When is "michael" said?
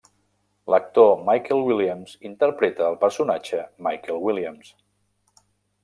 1.27-1.61, 3.89-4.21